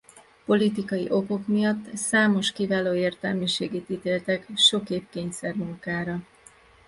[0.45, 6.21] Politikai okok miatt számos kiváló értelmiségit ítéltek sok év kényszermunkára.